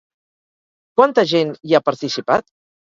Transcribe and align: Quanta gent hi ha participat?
Quanta 1.01 1.27
gent 1.35 1.55
hi 1.61 1.77
ha 1.81 1.85
participat? 1.91 2.53